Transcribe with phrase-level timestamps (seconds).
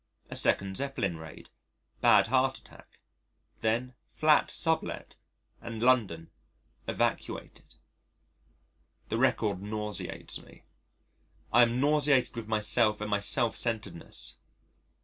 [0.31, 1.51] A second Zeppelin raid.
[2.01, 2.97] Bad heart attack.
[3.59, 5.15] Then flat sub let
[5.61, 6.31] and London
[6.87, 7.75] evacuated.
[9.09, 10.63] The record nauseates me.
[11.53, 14.39] I am nauseated with myself and my self centredness....